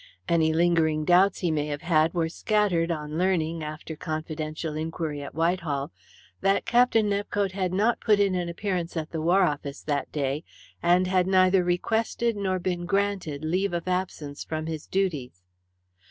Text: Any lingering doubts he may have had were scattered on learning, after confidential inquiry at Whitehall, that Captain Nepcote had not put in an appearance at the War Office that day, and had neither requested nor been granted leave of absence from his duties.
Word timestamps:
Any 0.27 0.51
lingering 0.51 1.05
doubts 1.05 1.41
he 1.41 1.51
may 1.51 1.67
have 1.67 1.83
had 1.83 2.15
were 2.15 2.27
scattered 2.27 2.89
on 2.89 3.19
learning, 3.19 3.63
after 3.63 3.95
confidential 3.95 4.75
inquiry 4.75 5.21
at 5.21 5.35
Whitehall, 5.35 5.91
that 6.41 6.65
Captain 6.65 7.07
Nepcote 7.07 7.51
had 7.51 7.71
not 7.71 7.99
put 8.01 8.19
in 8.19 8.33
an 8.33 8.49
appearance 8.49 8.97
at 8.97 9.11
the 9.11 9.21
War 9.21 9.43
Office 9.43 9.83
that 9.83 10.11
day, 10.11 10.43
and 10.81 11.05
had 11.05 11.27
neither 11.27 11.63
requested 11.63 12.35
nor 12.35 12.57
been 12.57 12.87
granted 12.87 13.45
leave 13.45 13.73
of 13.73 13.87
absence 13.87 14.43
from 14.43 14.65
his 14.65 14.87
duties. 14.87 15.43